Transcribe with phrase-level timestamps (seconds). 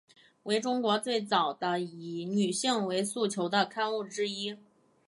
[0.45, 4.57] 为中国最早的以女性为诉求的刊物之一。